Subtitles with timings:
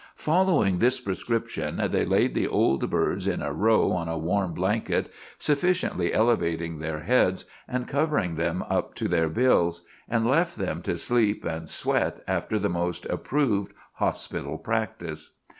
[0.15, 5.13] Following this prescription they laid the old birds in a row on a warm blanket,
[5.37, 10.97] sufficiently elevating their heads, and covering them up to their bills, and left them to
[10.97, 15.33] sleep and sweat after the most approved hospital practice.